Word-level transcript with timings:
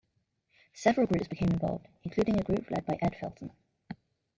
Several 0.73 1.05
groups 1.05 1.27
became 1.27 1.49
involved, 1.49 1.85
including 2.01 2.39
a 2.39 2.43
group 2.43 2.71
led 2.71 2.87
by 2.87 2.97
Ed 3.03 3.13
Felten. 3.21 3.51